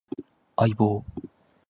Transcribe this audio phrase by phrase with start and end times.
[0.55, 1.05] 相棒